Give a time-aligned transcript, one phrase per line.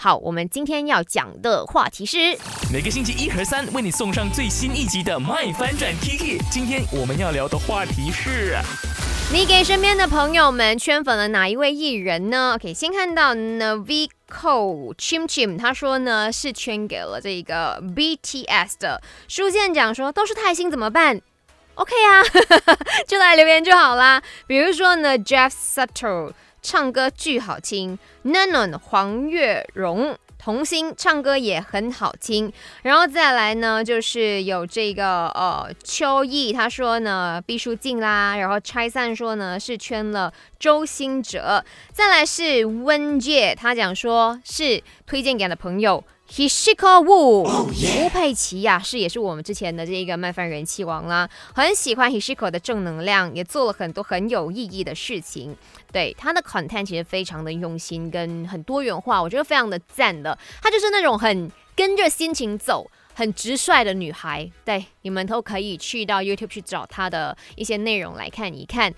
[0.00, 2.18] 好，我们今天要讲的话题是
[2.72, 6.38] 每个星期一和三为你送上最新一集的《麦翻转 Kiki》。
[6.52, 8.56] 今天我们要聊的话题是。
[9.32, 19.02] 你给身边的朋友们圈粉了哪一位艺人呢？OK，先看到 Navico Chim Chim，他说呢是圈给了这个 BTS 的。
[19.26, 21.20] 书建讲说都是泰星怎么办
[21.78, 22.22] ？OK 啊，
[23.08, 24.22] 就来留言就好啦。
[24.46, 30.18] 比如说呢，Jeff Sutter 唱歌巨好听，Nanon 黄月荣。
[30.40, 32.50] 童星唱歌也很好听，
[32.82, 46.02] 然后再来呢，就是有这个呃秋意，他说呢毕书尽啦，然后拆散说呢是圈了周星哲，再来是温界，他讲说是推荐给他的朋友。
[46.30, 47.72] Hishiko Wu，
[48.04, 55.56] 吴佩奇呀，是也是我们之前的这个麦饭人气王啦，很喜欢 Hishiko 的正能量，也做了很多很有意义的事情。
[55.90, 60.38] 对他的 content 其实非常的用心跟很多元化，我觉得非常的赞的。
[60.62, 64.48] 她就是那种很跟着心情走、很直率的女孩。
[64.66, 68.92] 对，你们都可以去到 YouTube 去找她的一些内容来看一看。